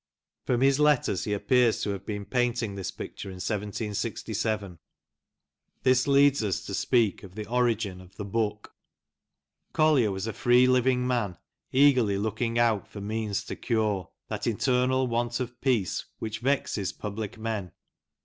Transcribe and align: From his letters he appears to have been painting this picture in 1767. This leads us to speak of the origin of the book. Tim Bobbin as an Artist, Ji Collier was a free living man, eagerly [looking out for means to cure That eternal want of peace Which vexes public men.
From 0.47 0.61
his 0.61 0.79
letters 0.79 1.25
he 1.25 1.33
appears 1.33 1.83
to 1.83 1.91
have 1.91 2.07
been 2.07 2.25
painting 2.25 2.73
this 2.73 2.89
picture 2.89 3.29
in 3.29 3.35
1767. 3.35 4.79
This 5.83 6.07
leads 6.07 6.43
us 6.43 6.65
to 6.65 6.73
speak 6.73 7.21
of 7.21 7.35
the 7.35 7.45
origin 7.45 8.01
of 8.01 8.15
the 8.15 8.25
book. 8.25 8.73
Tim 8.73 8.73
Bobbin 8.73 8.77
as 8.81 8.95
an 8.95 9.51
Artist, 9.51 9.69
Ji 9.69 9.75
Collier 9.75 10.11
was 10.11 10.27
a 10.27 10.33
free 10.41 10.65
living 10.65 11.05
man, 11.05 11.37
eagerly 11.71 12.17
[looking 12.17 12.57
out 12.57 12.87
for 12.87 12.99
means 12.99 13.43
to 13.43 13.55
cure 13.55 14.09
That 14.27 14.47
eternal 14.47 15.05
want 15.05 15.39
of 15.39 15.61
peace 15.61 16.05
Which 16.17 16.39
vexes 16.39 16.91
public 16.91 17.37
men. 17.37 17.71